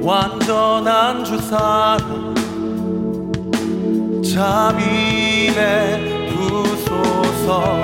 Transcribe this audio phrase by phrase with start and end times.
[0.00, 2.34] 완전한 주사랑
[4.22, 5.52] 자비에
[6.30, 7.82] 부소서.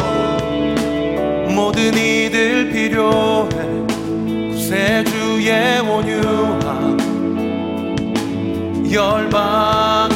[1.54, 3.48] 모든 이들 필요해.
[4.52, 6.96] 구세주의 온유함.
[8.92, 10.15] 열방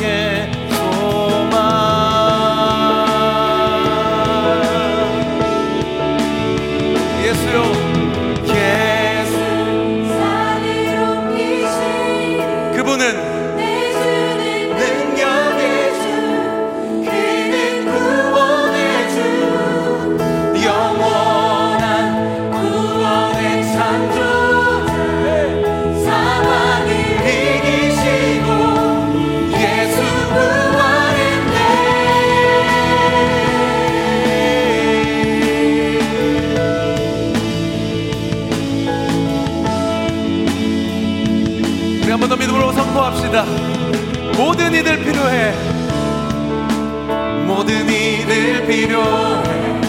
[45.50, 47.46] 필요해.
[47.46, 49.80] 모든 이들 필요해.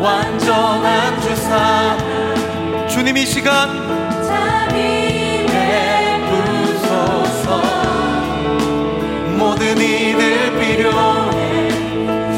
[0.00, 1.96] 완전한 주사.
[2.88, 3.70] 주님 이 시간
[6.28, 7.62] 베푸소서.
[9.38, 11.68] 모든 이들 필요해.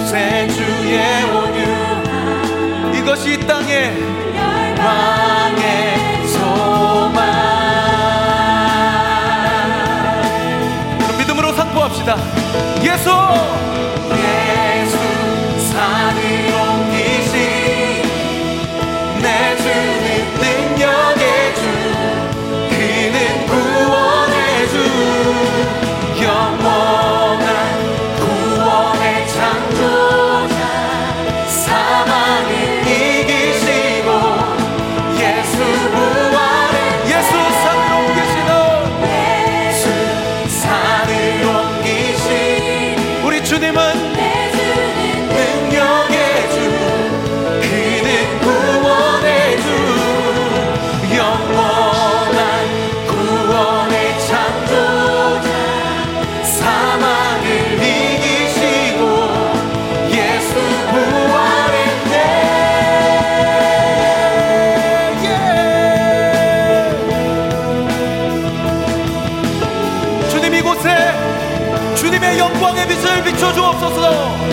[0.04, 2.98] 구주의 온유.
[2.98, 3.92] 이것이 땅에
[4.36, 7.34] 열방의 소망.
[11.84, 12.43] 합시다.
[12.82, 13.73] 예수!
[74.14, 74.43] 비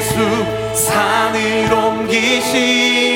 [0.00, 0.14] 예수
[0.74, 3.09] 산을 옮기시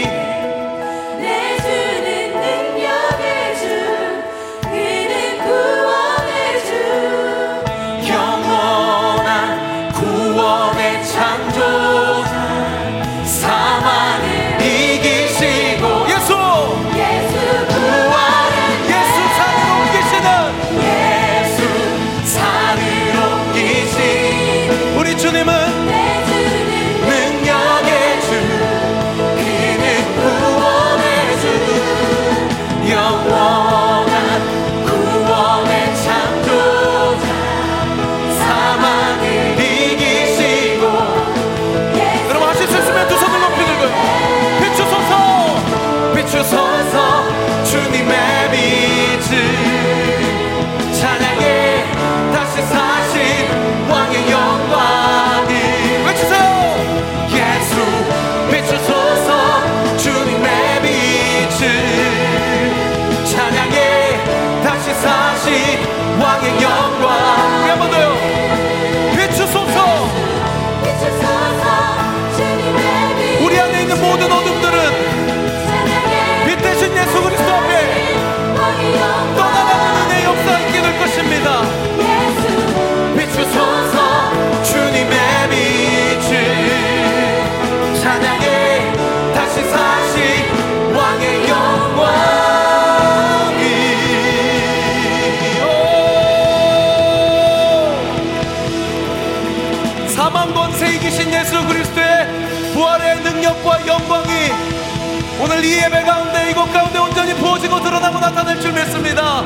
[32.85, 33.44] 주님
[66.43, 66.84] 의 빛을
[105.85, 109.43] 예배 가운데 이곳 가운데 온전히 부어지고 드러나고 나타날 줄 믿습니다.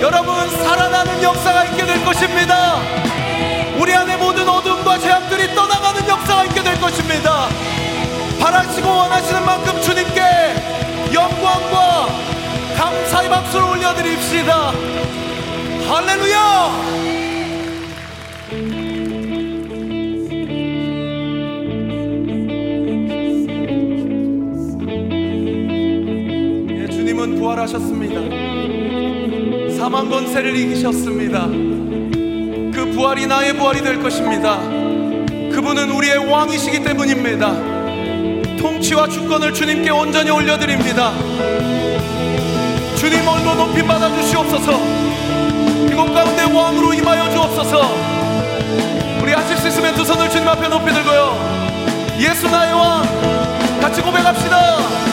[0.00, 2.80] 여러분 살아나는 역사가 있게 될 것입니다.
[3.78, 7.48] 우리 안에 모든 어둠과 죄악들이 떠나가는 역사가 있게 될 것입니다.
[8.40, 10.22] 바라시고 원하시는 만큼 주님께
[11.12, 12.06] 영광과
[12.78, 14.72] 감사의 박수를 올려드립시다.
[15.86, 17.25] 할렐루야
[27.46, 28.20] 부활하셨습니다.
[29.76, 31.46] 사망 권세를 이기셨습니다.
[31.46, 34.58] 그 부활이 나의 부활이 될 것입니다.
[35.52, 37.52] 그분은 우리의 왕이시기 때문입니다.
[38.58, 41.12] 통치와 주권을 주님께 온전히 올려드립니다.
[42.96, 44.72] 주님 얼로 높이 받아 주시옵소서.
[45.90, 47.80] 이곳 가운데 왕으로 임하여 주옵소서.
[49.22, 52.16] 우리 하실 수 있으면 두 손을 주님 앞에 높이 들고요.
[52.18, 53.02] 예수 나의 왕
[53.80, 55.05] 같이 고백합시다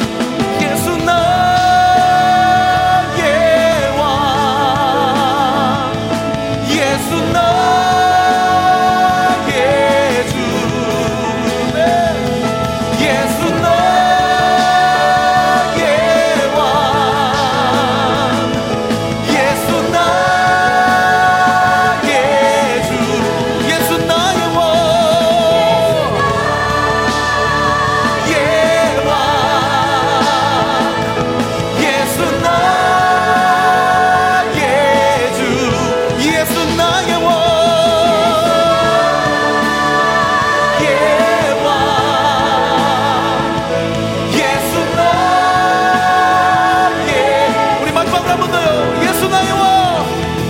[48.34, 50.06] 한번 더요 예수 나의 왕!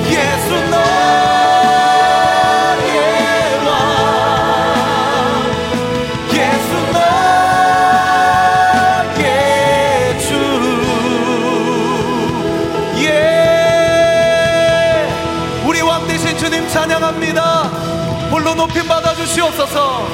[0.06, 0.88] 예수 나의
[3.65, 3.69] 왕!
[6.31, 6.71] 예수
[9.19, 10.30] 나의 주
[13.01, 13.07] 예.
[15.68, 17.41] 우리 왕 대신 주님 찬양합니다.
[18.31, 20.07] 홀로 높임 받아 주시옵소서.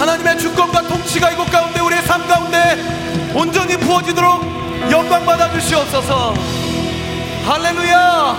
[0.00, 2.76] 하나님의 주권과 통치가 이곳 가운데 우리의 삶 가운데
[3.34, 4.57] 온전히 부어지도록
[4.90, 6.34] 영광 받아 주시옵소서.
[7.46, 8.36] 할렐루야.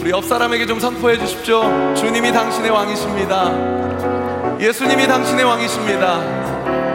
[0.00, 1.94] 우리 옆 사람에게 좀 선포해 주십시오.
[1.94, 4.58] 주님이 당신의 왕이십니다.
[4.60, 6.20] 예수님이 당신의 왕이십니다.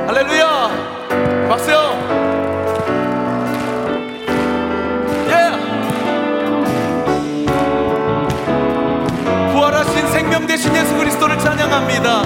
[0.08, 1.48] 할렐루야.
[1.50, 1.78] 박수요.
[5.30, 5.58] 예.
[10.12, 12.22] 생명 되신 예수 그리스도를 찬양합니다.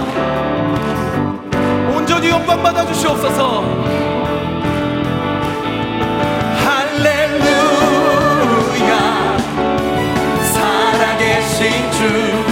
[1.96, 4.11] 온전히 영광 받아 주시옵소서
[12.02, 12.51] 살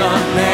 [0.00, 0.49] John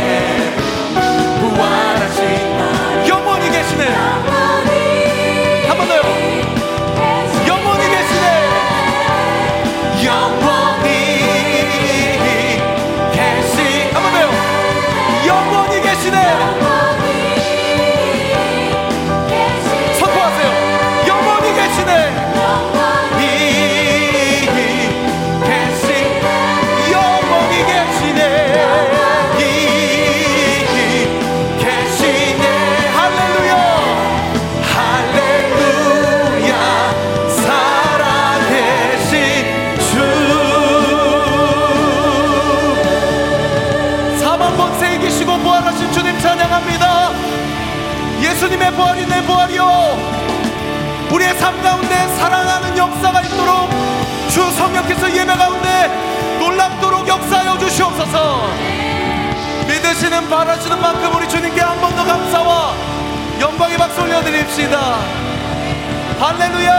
[66.21, 66.71] 할렐루야!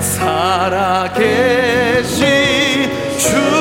[0.00, 1.18] 살아계신
[3.18, 3.57] 주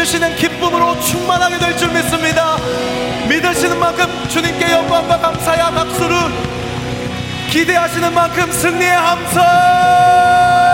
[0.00, 2.56] 주시는 기쁨으로 충만하게 될 줄 믿습니다.
[3.28, 6.16] 믿으시는 만큼 주님께 영광과 감사야 박수를
[7.50, 10.69] 기대하시는 만큼 승리의 함성!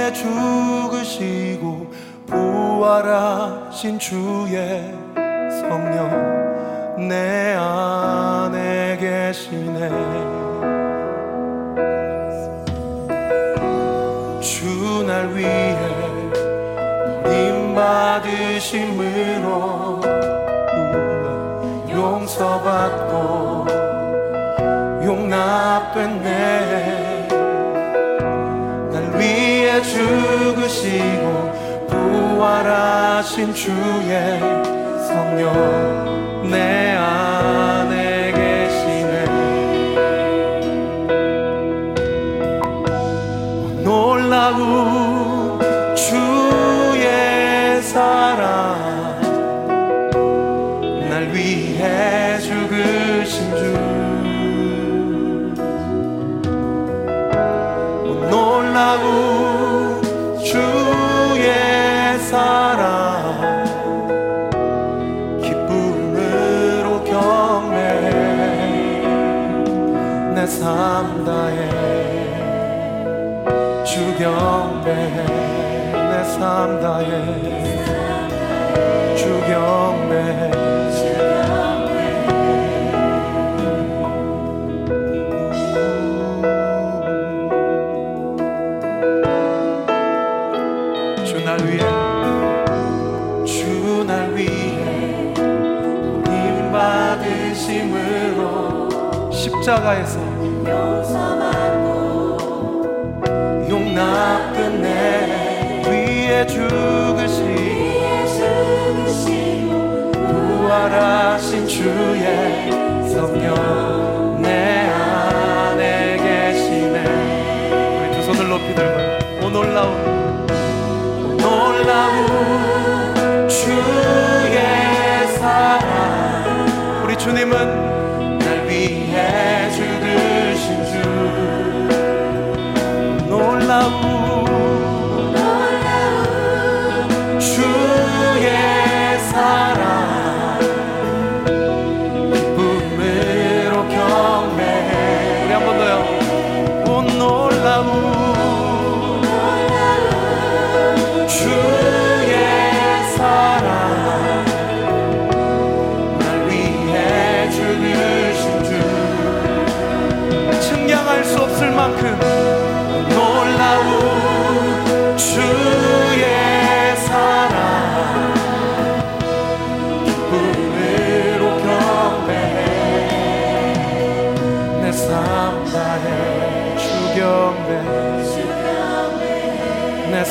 [0.00, 1.92] 위해 죽으시고
[2.26, 4.94] 부활하신 주의
[5.60, 9.90] 성령 내 안에 계시네.
[14.40, 15.76] 주 날 위해
[17.26, 18.80] 임 받으심으로
[21.90, 23.66] 용서받고
[25.04, 26.39] 용납된 내
[33.20, 34.38] 하신 주의
[35.06, 36.09] 성령.
[74.00, 75.26] 주 경배해
[75.92, 77.10] 내 삶 다해.
[79.14, 80.50] 주 경배해
[91.26, 91.84] 주날 위해.
[93.44, 95.34] 주 날 위해
[96.24, 98.40] 님 받으심으로
[99.30, 100.29] 십자가에서
[106.46, 107.89] 부활하신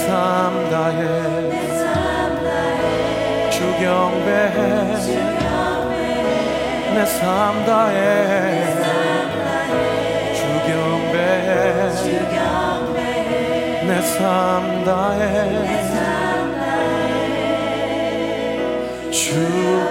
[0.10, 1.02] 삶 다해
[3.52, 4.58] 주 경배해
[6.96, 7.96] 내 삶 다해
[10.34, 11.50] 주 경배해
[13.86, 15.24] 내삶 다해
[19.12, 19.22] 주